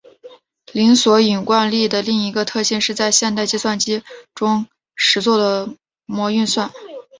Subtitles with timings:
[0.73, 4.01] 零索引惯例的另一个特性是在现代计算机
[4.33, 5.75] 中实作的
[6.07, 6.71] 模运算。